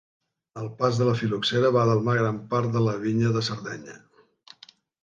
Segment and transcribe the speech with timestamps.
[0.61, 4.01] El pas de la fil·loxera va delmar gran part de la vinya de Sardenya.